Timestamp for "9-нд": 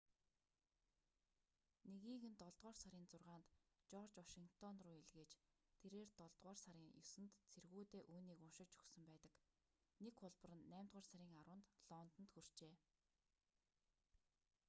6.99-7.33